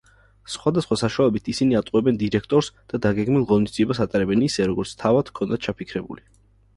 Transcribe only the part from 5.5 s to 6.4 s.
ჩაფიქრებული.